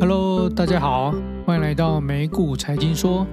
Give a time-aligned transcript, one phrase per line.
[0.00, 1.12] Hello，大家好，
[1.46, 3.26] 欢迎来到美股财经说，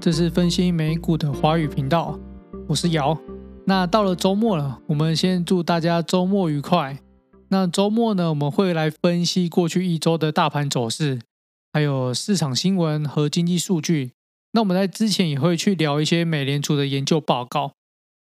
[0.00, 2.18] 这是分析美股的华语频道，
[2.68, 3.18] 我是姚。
[3.66, 6.98] 那到了周末了，我们先祝大家周末愉快。
[7.48, 11.20] 那周末呢，我们会来分析过去一周的大盘走势，
[11.72, 14.12] 还有市场新闻和经济数据。
[14.52, 17.72] 那我们在之前也会去聊一些美联储的研究报告。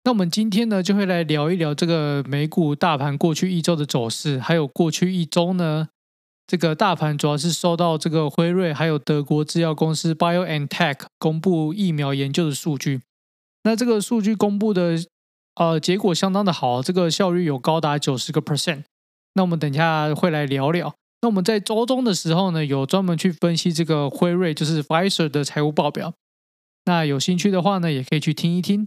[0.04, 5.90] 那我们今天呢，就会来聊一聊这个美股大盘过去一周的走势，还有过去一周呢，
[6.52, 13.00] 这个大盘主要是受到这个辉瑞还有德国制药公司 BioNTech 公布疫苗研究的数据。
[13.64, 14.98] 那这个数据公布的
[15.56, 18.84] 呃结果相当的好，这个效率有高达九十个 percent。
[19.36, 20.94] 那我们等一下会来聊聊。
[21.22, 26.12] 那我们在周中的时候呢，有专门去分析这个辉瑞就是 Pfizer 的财务报表。
[26.84, 28.86] 那有兴趣的话呢，也可以去听一听。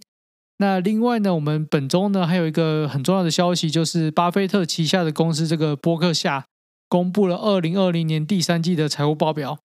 [0.58, 6.44] 那另外呢，我们本周呢还有一个很重要的消息，就是巴菲特旗下的公司这个波克夏
[6.88, 9.58] 公布了二零二零年第三季的财务报表。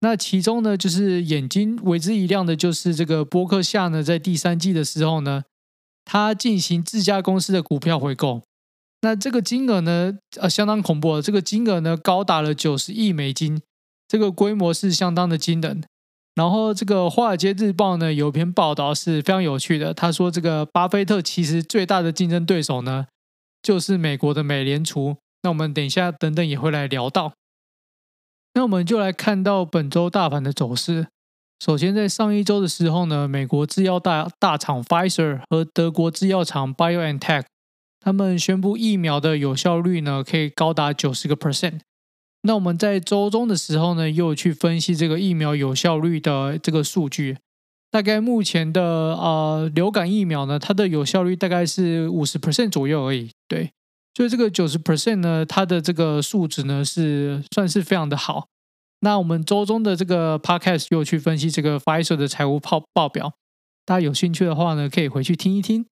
[0.00, 5.44] 那其中呢，就是眼睛为之一亮的，就是这个波克夏呢在第三季的时候呢，
[6.04, 8.42] 他进行自家公司的股票回购。
[9.02, 13.60] 那这个金额呢，呃，相当恐怖，这个金额呢高达了九十亿美金，
[14.06, 15.82] 这个规模是相当的惊人。
[16.34, 19.94] 然后，这个《华尔街日报》呢有篇报道是非常有趣的。
[19.94, 23.06] 他说，这个巴菲特其实最大的竞争对手呢，
[23.62, 25.16] 就是美国的美联储。
[25.46, 27.34] 那我们等一下等等也会来聊到。
[28.54, 31.06] 那我们就来看到本周大盘的走势。
[31.60, 37.44] 首先，在上一周的时候呢，美国制药大大厂 Pfizer 和德国制药厂 BioNTech，
[38.00, 41.78] 他们宣布疫苗的有效率呢可以高达九十个 percent。
[42.42, 47.38] 那我们在周中的时候呢，又去分析这个疫苗有效率的这个数据。
[47.92, 53.30] 大概目前的呃流感疫苗呢，它的有效率大概是五十 percent 左右而已。
[53.46, 53.70] 对，
[54.16, 58.46] 所以这个九十 percent 呢，它的这个数值呢是算是非常的好。
[59.00, 63.34] 那我们周中的这个 podcast 又去分析这个 Pfizer 的财务报报表，
[63.84, 65.84] 大家有兴趣的话呢，可以回去听一听。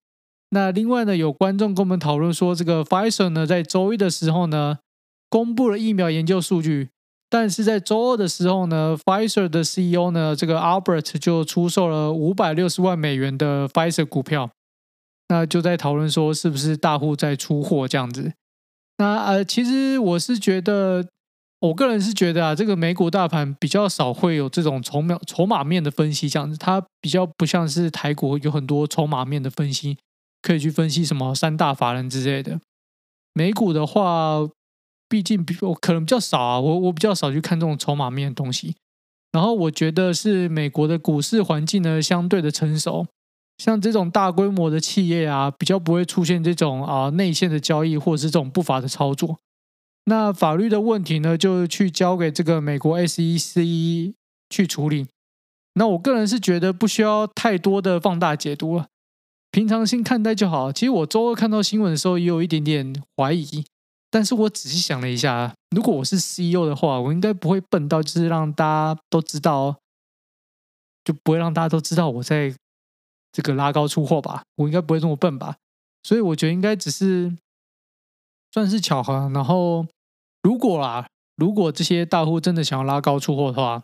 [0.49, 4.79] 那另外呢，有观众跟我们讨论说，这个 Pfizer 呢，在周一的时候呢。
[5.27, 6.91] 公布了疫苗研究数据，
[7.29, 14.51] 但是在周二的时候呢，Pfizer 的 CEO 呢，这个 Albert 就出售了五百六十万美元的 Pfizer 股票，
[15.29, 18.33] 那就在讨论说是不是大户在出货这样子。
[18.97, 21.07] 那呃，其实我是觉得，
[21.59, 29.97] 我个人是觉得啊，这个美股大盘比较少会有这种筹码筹码面的分析这样子，它比较不像是台股有很多筹码面的分析，
[30.41, 32.59] 可以去分析什么三大法人之类的。
[33.33, 34.47] 美股的话。
[35.07, 38.75] 毕竟比我可能比较少啊，我我比较少去看这种筹码面的东西。
[39.31, 43.05] 然后我觉得是美国的股市环境呢相对的成熟，
[43.57, 49.39] 像这种大规模的企业啊，比较不会出现这种啊内线的交易或者是这种不法的操作。
[50.05, 54.13] 那法律的问题呢，就去交给这个美国 SEC
[54.49, 55.07] 去处理。
[55.73, 58.87] 那我个人是觉得不需要太多的放大解读了，
[59.51, 60.71] 平常心看待就好。
[60.71, 63.65] 其实我周二看到新闻的时候，也有一点点怀疑。
[64.11, 69.75] 但是我仔细想了一下，如果我是 CEO 的话，我应该不会笨到就是让大家都知道，
[71.03, 72.55] 就不会让大家都知道我在
[73.35, 74.43] 这个拉高出货吧？
[74.55, 75.57] 我应该不会这么笨吧？
[76.03, 77.35] 所以我觉得应该只是
[78.53, 79.29] 算是巧合。
[79.33, 79.85] 然后
[80.43, 83.83] 如果啊，如果这些大户真的想要拉高出货的话，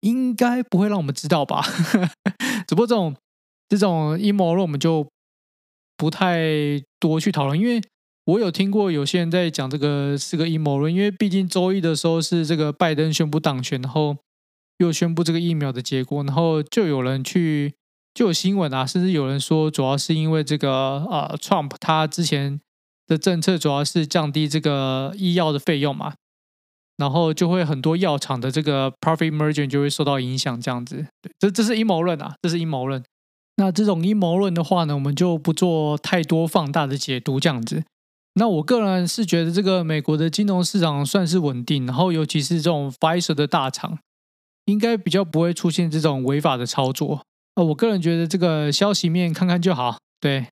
[0.00, 1.62] 应该不会让我们知道吧？
[2.66, 3.14] 只不过这种
[3.68, 5.06] 这种阴谋论，我们就
[5.96, 6.40] 不太
[6.98, 7.80] 多去讨论，因为。
[8.28, 14.18] 我有听过有些人在讲这个是个阴谋论，因为毕竟周一的时候是这个拜登宣布当选，然后
[14.76, 17.72] 又宣布这个疫苗的结果，然后就有人去
[18.18, 22.60] 就有新闻啊，甚至有人说主要是因为这个呃，Trump 他之前
[23.06, 26.14] 的政策主要是降低这个医药的费用嘛，
[26.96, 33.00] 然后就会很多药厂的这个 profit margin 就会受到影响，这样子，对，这这是阴谋论啊，这是阴谋论。
[33.54, 37.84] 那这种阴谋论的话呢，我们就不做太多放大的解读，这样子。
[38.34, 44.00] 那我个人是觉得这个美国的金融市场算是稳定，然后尤其是这种 Pfizer 的大厂，
[44.64, 47.22] 应该比较不会出现这种违法的操作。
[47.58, 49.98] 呃，我个人觉得这个消息面看看就好。
[50.20, 50.46] 对，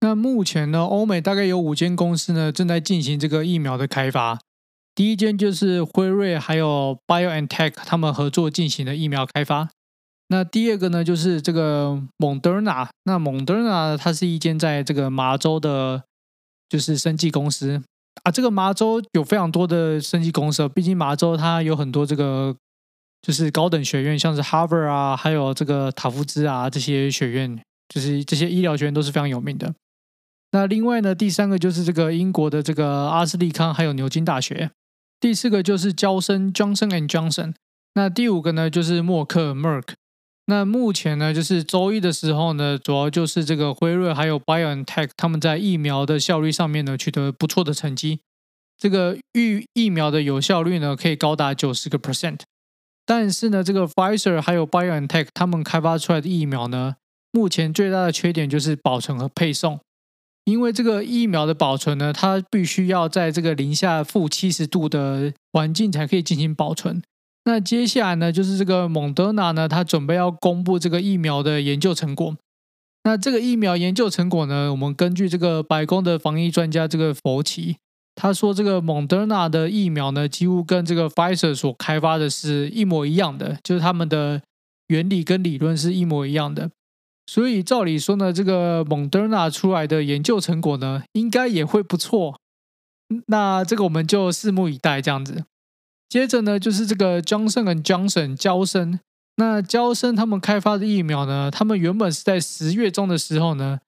[0.00, 4.38] 那目前呢，欧美大概有五间公司呢正在进行这个疫苗的开发。
[4.94, 9.70] 第一间就是辉瑞还有 BioNTech 他们合作进行的疫苗开发。
[10.28, 16.04] 那第二个呢就是这个 Moderna，那 Moderna 它是一间在这个麻州的。
[16.66, 17.80] 就是生技公司
[18.24, 22.56] 啊，这个麻州有非常多的生技公司，毕竟麻州它有很多这个
[23.26, 29.74] 就是高等学院，像是 Harvard 啊，还有这个塔夫兹啊这些学院，就是这些医疗学院都是非常有名的。
[30.50, 34.70] 那另外呢，第三个就是这个英国的这个阿斯利康，还有牛津大学。
[35.18, 37.54] 第四个就是娇生 Johnson and Johnson，
[37.94, 39.94] 那第五个呢就是默克 Merck。
[40.44, 48.20] 那目前呢，就是周一的时候呢，主要就是这个辉瑞还有 BioNTech 他们在疫苗的效率上面呢取得不错的成绩。
[48.76, 52.40] 这个预疫苗的有效率呢可以高达九十个 percent。
[53.06, 56.96] 但是呢，这个 Pfizer 还有 BioNTech 他们开发出来的疫苗呢，
[57.32, 59.80] 目前最大的缺点就是保存和配送。
[60.44, 67.02] 因为这个疫苗的保存呢，它必须要在这个零下负七十度的环境才可以进行保存。
[67.44, 72.36] 那接下来呢，就是这个蒙德纳呢，它准备要公布这个疫苗的研究成果。
[73.04, 77.76] 那这个疫苗研究成果呢，我们根据这个白宫的防疫专家这个佛奇，
[78.14, 84.42] 他说这个蒙德纳的疫苗呢，几乎跟这个 Pfizer 所开发的是一模一样的，就是他们的
[84.86, 86.70] 原理跟理论是一模一样的。
[87.26, 92.38] 所以照理说呢，这个蒙德纳出来的研究成果呢，应该也会不错。
[93.26, 95.44] 那这个我们就拭目以待，这样子。
[96.08, 99.00] 接着呢，就是这个 Johnson and Johnson 交生，
[99.36, 103.80] 那交生他们开发的疫苗呢，他们原本是在十月中的时候呢，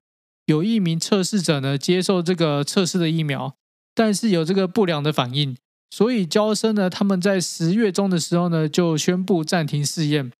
[0.46, 3.54] 有一名测试者呢接受这个测试的疫苗，
[3.96, 5.56] 但是有这个不良的反应，
[5.90, 10.30] 所以娇生呢他们在十月中的时候呢就宣布暂停试验，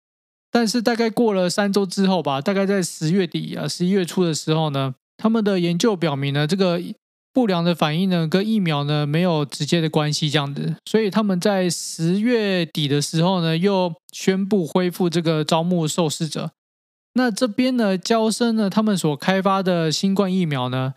[0.53, 6.81] 但是大概过了三周之后吧，大概在十月底啊十一月初的时候呢，他们的研究表明呢这个。
[7.37, 16.53] 不良的反应呢，跟疫苗呢没有直接的关系，这样子，所以他们在十月底的时候呢，又宣布恢复这个招募受试者。
[17.13, 20.95] 那这边呢，娇生呢，他们所开发的新冠疫苗呢，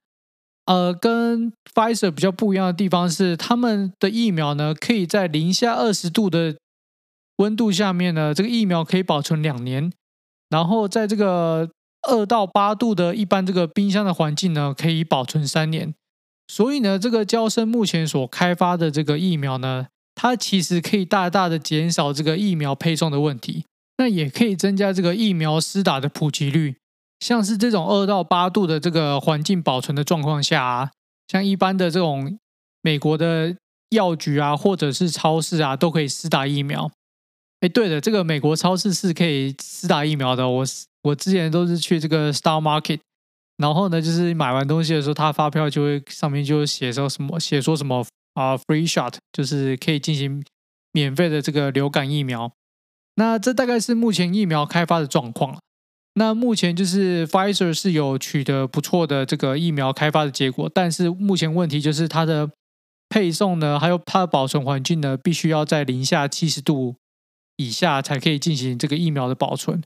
[0.69, 6.55] 呃，跟 Pfizer 比较不一样的地方是，他们的疫苗呢，可以在零下二十度的
[7.37, 9.91] 温度下面呢，这个疫苗可以保存两年，
[10.47, 11.71] 然后在这个
[12.07, 15.95] 二到八度的一般这个冰箱的环境呢，可以保存三年。
[16.47, 23.65] 所以呢，这个娇生目前所开发的这个疫苗呢，它其实可以大大的减少这个疫苗配送的问题，
[23.97, 26.75] 那也可以增加这个疫苗施打的普及率。
[27.19, 30.91] 像是这种二到八度的这个环境保存的状况下啊，
[31.27, 32.39] 像一般的这种
[32.81, 33.55] 美国的
[33.89, 36.89] 药局啊，或者是超市啊，都可以施打疫苗。
[37.61, 40.47] 哎，对的，这个美国超市是可以施打疫苗的。
[40.47, 40.65] 我
[41.03, 42.99] 我之前都是去这个 Star Market。
[43.57, 48.05] 然后呢，就是买完东西的时候，他发票就会上面就写说什么，写说什么
[48.35, 50.41] 啊，free shot，就是可以进行
[50.93, 52.49] 免费的这个流感疫苗。
[53.15, 55.59] 那这大概是目前疫苗开发的状况。
[56.19, 62.51] 那目前就是 Pfizer 是有取得不错的这个疫苗开发的结果，但是目前问题就是它的
[63.07, 66.95] 配送呢，还有它的保存环境呢，必须要在零下七十度
[67.55, 69.81] 以下才可以进行这个疫苗的保存。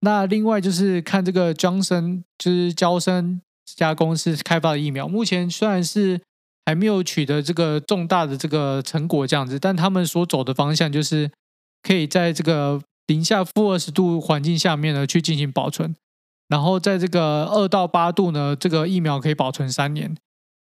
[0.00, 6.20] 那另外就是看这个 Johnson，就是娇生这家公司开发的疫苗，目前虽然是
[6.66, 11.30] 还没有取得这个重大的这个成果这样子，但他们所走的方向就是
[11.80, 15.96] 可以在这个零下负二十度环境下面呢去进行保存，
[16.48, 20.16] 然后在这个二到八度呢，这个疫苗可以保存三年，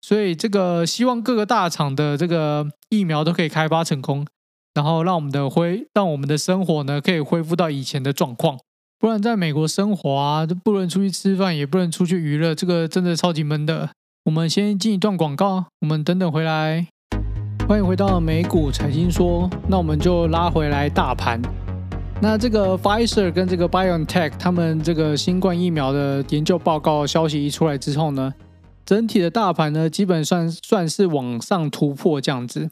[0.02, 4.26] 所以这个希望各个大厂的这个疫苗都可以开发成功，
[4.75, 8.58] 然后让我们的恢让我们的生活呢可以恢复到以前的状况。
[8.98, 13.90] 不然在美国生活啊，不能出去吃饭，也不能出去娱乐，这个真的超级闷的。
[14.25, 16.88] 我们先进一段广告，我们等等回来。
[17.69, 21.41] 欢迎回到美股财经说，那我们就拉回来大盘。
[22.22, 28.32] 那这个 Pfizer 跟这个 BioNTech 他们这个新冠疫苗的研究报告消息一出来之后呢，
[28.86, 32.70] 整体的大盘呢基本上算是往上突破这样子，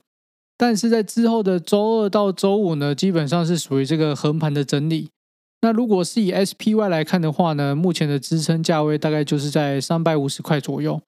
[0.56, 5.10] 但是在之后的周二到周五呢，基本上是属于这个横盘的整理。
[5.60, 11.00] 那如果是以 SPY 来看的话呢，目前的支撑价位大概就是在三百五十块左右。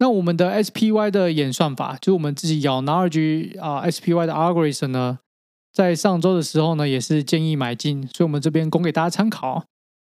[0.00, 5.18] 那我们的 SPY 的演算法，就我们自己咬 n a r g 啊 SPY 的 algorithm 呢，
[5.72, 9.64] 在上周的时候呢，也是建议买进，所以我们这边供给大家参考。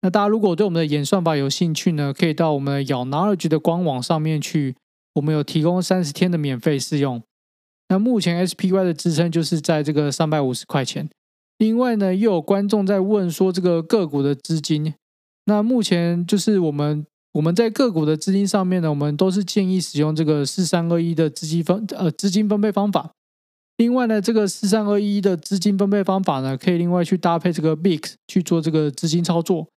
[0.03, 4.77] 那大家如果对我们的演算法有兴趣呢，可以到我们的咬 Nargy 的官网上面去，
[5.15, 7.23] 我们有提供三十天的免费试用。
[7.89, 11.11] 那目前 SPY 的支撑就是在这个三百五十块钱。
[11.59, 14.95] 另外呢，又有观众在问说，这个个股的资金，
[15.45, 23.11] 那目前就是我们我们在个股的资金上面呢，我们都是建议使用这个四三二一的资金分呃资金分配方法。
[23.81, 29.69] 另外呢，这个四三二一的资金分配方法呢，可以另外去搭配这个 Bix 去做这个资金操作。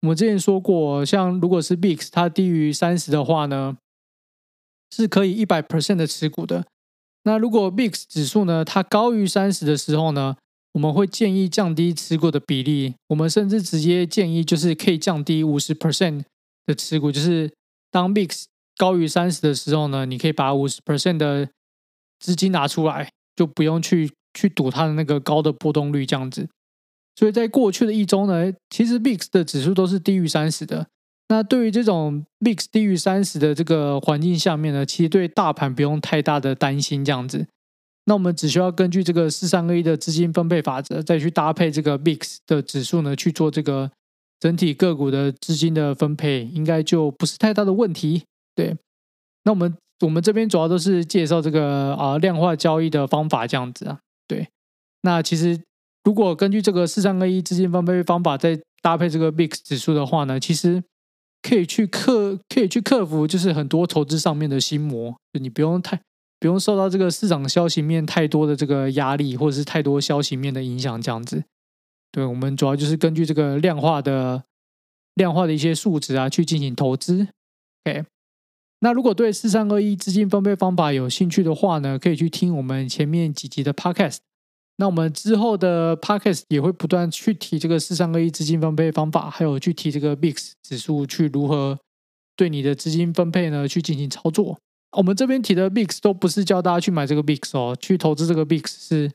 [0.00, 3.76] 我们之前说过，像如果是 Bix 它低于三十的话呢，
[4.90, 6.66] 是可以一百 percent 的持股的。
[7.22, 10.34] 那如果 Bix 指数呢，它高于三十的时候呢，
[10.72, 16.24] 我们会建议降低持股的比例，我们甚至直接建议就是可以降低五十 percent
[16.66, 17.48] 的持股，就是
[17.92, 21.48] 当 Bix 高于三十的时候呢，你可以把五十 percent 的
[22.18, 26.48] 资金拿出来，就不用去去赌它的那个高的波动率这样子。
[27.14, 30.86] 所以在过去的一周呢，其实 VIX 的指数都是低于三十的。
[31.28, 37.46] 那对于这种 VIX 低于三十的这个环境下面呢，其实对大盘不用太大的担心这样子。
[38.06, 43.90] 那我们只需要根据这个四三二一的资金分配法则，再去搭配这个 VIX 的指数呢，去做这个
[44.40, 48.24] 整体个股的资金的分配，应该就不是太大的问题。
[48.54, 48.76] 对，
[49.44, 53.98] 那我们我们这边主要都是介绍这个啊量化交易的方法这样子啊。
[54.28, 54.48] 对，
[55.02, 55.60] 那其实
[56.04, 60.82] 如果根据这个四三二一资金分配方法再搭配这个 VIX 指数的话呢，其实
[61.40, 66.00] 可以去克可以去克服就是很多投资上面的心魔，就你不用太。
[66.40, 71.44] 不用受到这个市场消息面太多的这个压力，或者是太多消息面的影响，这样子。
[72.10, 74.42] 对，我们主要就是根据这个量化的
[75.14, 77.28] 量化的一些数值啊，去进行投资。
[77.84, 78.04] OK，
[78.84, 84.18] 那如果对四三二一资金分配方法有兴趣的话呢，可以去听我们前面几集的 Podcast。
[84.76, 91.78] 那我们之后的 Podcast 也会不断去提这个四三二一资金分配方法，还有去提这个 VIX 指数，去如何
[92.34, 94.58] 对你的资金分配呢，去进行操作。
[94.96, 99.08] 我们这边提的 VIX 都不是教大家去买这个 VIX 哦，去投资这个 VIX 是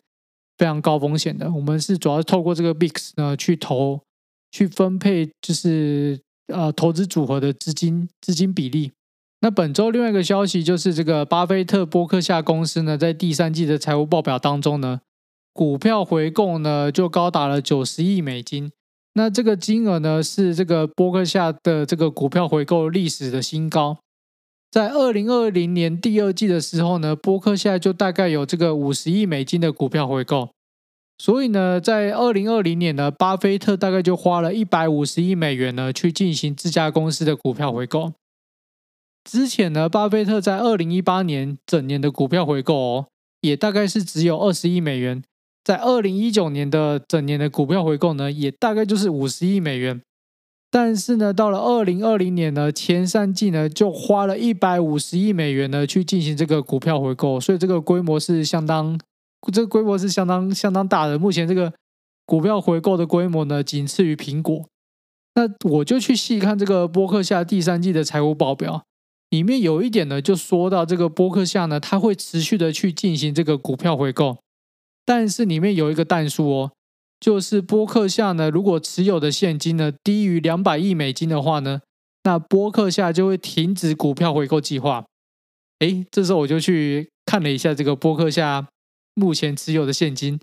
[0.57, 1.51] 非常高风险的。
[1.51, 3.99] 我们是主要是透过这个 VIX 呢去投，
[4.51, 8.93] 去分配，就是呃投资组合的资金资金比例。
[9.39, 15.01] 那本周另外一个消息就是，这个巴菲特波克夏公司呢，在第三季的财务报表当中呢，
[15.53, 18.71] 股票回购呢就高达了九十亿美金。
[19.13, 23.97] 那这个金额呢是这个波克夏的这个股票回购历史的新高。
[24.71, 30.49] 在二零二零年第二季的时候呢，波克夏就大概有这个五十亿美金的股票回购，
[31.17, 38.13] 所以呢，在二零二零年呢，巴菲特大概就花了一百五十亿美元呢去进行自家公司的股票回购。
[39.27, 43.07] 之前呢，巴菲特在二零一八年整年的股票回购哦，
[43.41, 45.21] 也大概是只有二十亿美元，
[45.65, 50.01] 在二零一九年的整年的股票回购呢，也大概就是五十亿美元。
[50.71, 58.97] 但是呢，到了二零二零年呢，前三季呢就花了一百五十亿美元呢去进行这个股票回购，所以这个规模是相当，
[59.51, 61.19] 这个规模是相当相当大的。
[61.19, 61.73] 目前这个
[62.25, 64.65] 股票回购的规模呢，仅次于苹果。
[65.35, 68.83] 那我就去细看这个波克夏第三季的财务报表，
[69.29, 74.37] 里面有一点呢，就说到这个波克夏呢，它会持续的去进行这个股票回购，
[75.05, 76.71] 但是里面有一个但数哦。
[77.19, 81.81] 就是波克夏呢，如果持有的现金呢低于两百亿美金的话呢，
[82.23, 85.03] 那波克夏就会停止股票回购计划。
[85.79, 88.67] 诶，这时候我就去看了一下这个波克夏
[89.15, 90.39] 目前持有的现金，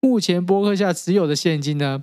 [0.00, 2.02] 目前波克夏持有的现金呢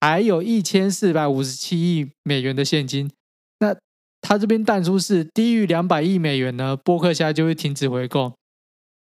[0.00, 3.10] 还有一千四百五十七亿美元的现金。
[4.28, 8.32] 那他这边弹出是低于两百亿美元呢，波克夏就会停止回购。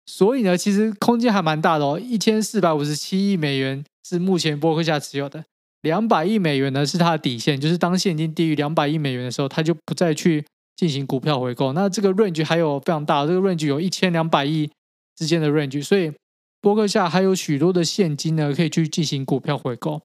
[0.07, 3.85] 所以呢，其实空间还蛮大的哦，一千四百五十七亿美元。
[4.05, 5.45] 是目前波克夏持有的
[5.83, 11.73] 两百亿美元呢，是它的底线，就是当现金低于两百亿美元的时候，它就不再去进行股票回购。
[11.73, 14.69] 那这个 range 还有非常大，这个 range 有一千两百亿
[15.15, 16.13] 之间的 range，所以
[16.61, 20.03] 波克夏还有许多的现金呢，可以去进行股票回购。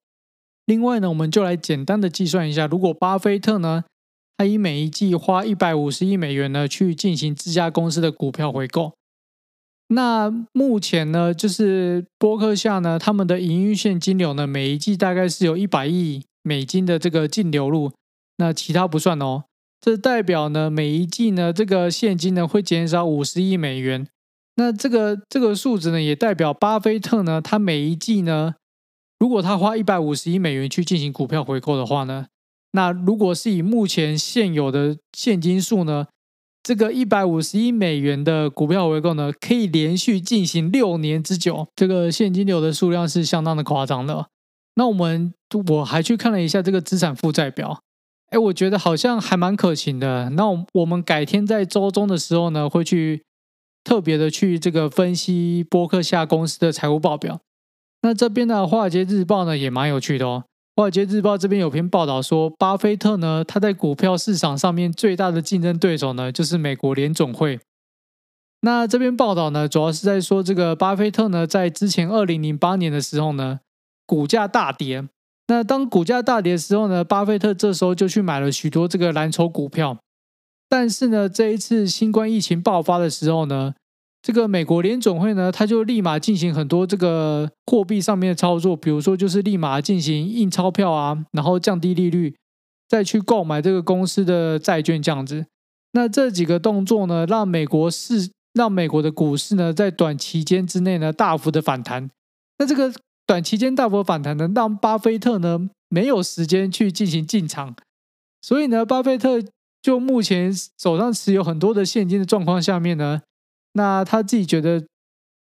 [0.68, 3.84] 另外呢，我们就来简单的计算一下，如果巴菲特呢，
[4.38, 8.94] 他以每一季花一百五十亿美元呢，去进行自家公司的股票回购。
[9.90, 17.92] 那目前呢，就是波克夏呢，他们的营运现金流呢，每一季大概是有一百亿美金的这个净流入，
[18.38, 19.46] 那其他不算哦。
[19.80, 24.08] 这代表呢，每一季呢，这个现金呢会减少五十亿美元。
[24.56, 28.56] 那这个这个数字呢，也代表巴菲特呢，他每一季呢，
[29.20, 32.28] 如果他花一百五十亿美元去进行股票回购的话呢，
[32.78, 36.06] 那如果是以目前现有的现金数呢，
[36.62, 44.28] 这个一百五十亿美元的股票回购呢，可以连续进行六年之久，这个现金流的数量是相当的夸张的。
[44.76, 45.34] 那我们
[45.70, 47.82] 我还去看了一下这个资产负债表，
[48.30, 50.30] 哎，我觉得好像还蛮可行的。
[50.30, 50.44] 那
[50.74, 53.24] 我们改天在周中的时候呢，会去
[53.84, 57.42] 特别的去这个分析波克夏公司的财务报表。
[58.04, 60.44] 那这边的华尔街日报呢，也蛮有趣的哦。
[60.78, 67.60] 华尔街日报这边有篇报道说，巴菲特呢，他在股票市场上面最大的竞争对手呢，就是美国联总会。
[68.62, 73.62] 那这篇报道呢，主要是在说这个巴菲特呢，在之前二零零八年的时候呢，
[74.06, 75.04] 股价大跌。
[75.48, 79.98] 那当股价大跌的时候呢，巴菲特这时候就去买了许多这个蓝筹股票。
[80.70, 83.74] 但是呢，这一次新冠疫情爆发的时候呢，
[84.22, 92.36] 这个美国联总会呢，他就立马进行很多这个货币上面的操作，比如说就是立马进行印钞票啊，然后降低利率，
[92.90, 95.46] 再去购买这个公司的债券这样子。
[95.94, 102.10] 那这几个动作呢，让美国市让美国的股市呢在短期间之内呢大幅的反弹。
[102.58, 102.92] 那这个
[103.26, 107.76] 短期间大幅反弹呢，让巴菲特呢没有时间去进行进场，
[108.42, 109.42] 所以呢，巴菲特
[109.82, 113.22] 就目前手上持有很多的现金的状况下面呢，
[113.74, 114.86] 那他自己觉得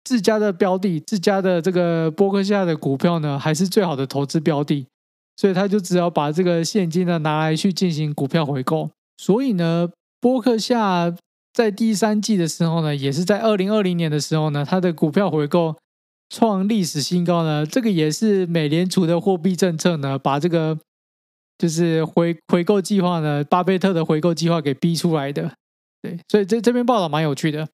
[0.03, 4.87] 自家的标的、自家的这个波克夏的股票呢，还是最好的投资标的，
[5.37, 8.91] 所以他就只要把这个现金呢拿来去进行股票回购。
[9.17, 9.89] 所以呢，
[10.19, 11.15] 波克夏。
[11.53, 15.75] 在第三季的时候呢，也是在二零二零年的时候呢，它的股票回购
[16.27, 17.63] 创历史新高呢。
[17.63, 20.79] 这个也是美联储的货币政策呢，把这个
[21.59, 25.53] 就是回回购计划呢，巴菲特的回购计划给逼出来的。
[26.01, 27.67] 对，所以这这篇报道蛮有趣的。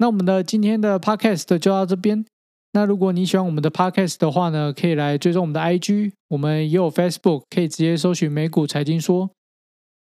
[0.00, 2.24] 那我们的今天的 podcast 就到这边。
[2.72, 9.28] 那如果你喜欢我们的 podcast 的话呢，可以来追踪我们的 IG，我们也有 Facebook，可以直接搜寻美股财经说。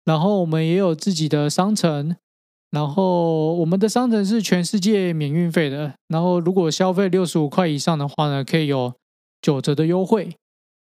[0.04, 2.18] 然后我们也有自己的商城。
[2.72, 5.94] 然后我们的商城是全世界免运费的。
[6.10, 8.94] 然后如果消费六十五块以上的话呢，可以有
[9.42, 10.36] 九折的优惠。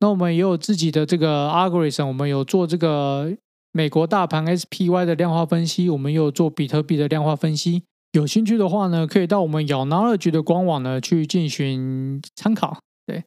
[0.00, 3.32] 那我们也有自己的这个 algorithm，我们有做这个
[3.70, 7.84] 美国大盘 SPY 的量化分析，我们也有做比特币的量化分析。
[8.16, 12.78] 有兴趣的话呢，可以到我们 YOU Knowledge 的官网呢去进行参考。
[13.06, 13.22] 对，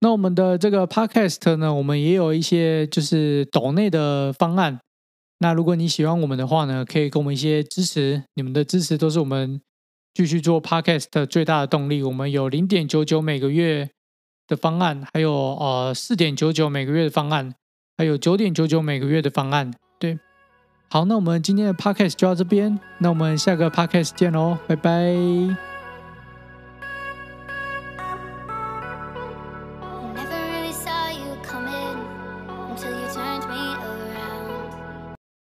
[0.00, 4.80] 那我们的这个 podcast 呢，我们也有一些就是岛内的方案。
[5.40, 9.60] 那如果你喜欢我们的话呢，可以给我们一些支持，你们的支持都是我们
[10.14, 12.02] 继续做 Podcast 最大的动力。
[12.02, 13.90] 我们有零点九九每个月
[14.48, 17.54] 的方案，还有呃四点九九每个月的方案，
[17.98, 19.70] 还有九点九九每个月的方案。
[20.00, 20.18] 对，
[20.92, 25.71] 好，那我们今天的 Podcast 就到这边，那我们下个 Podcast 见喽，拜拜。